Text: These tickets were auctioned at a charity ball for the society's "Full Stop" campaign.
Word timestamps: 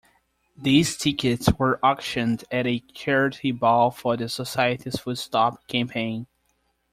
These 0.57 0.97
tickets 0.97 1.47
were 1.59 1.79
auctioned 1.85 2.43
at 2.49 2.65
a 2.65 2.79
charity 2.79 3.51
ball 3.51 3.91
for 3.91 4.17
the 4.17 4.29
society's 4.29 4.99
"Full 4.99 5.15
Stop" 5.15 5.67
campaign. 5.67 6.25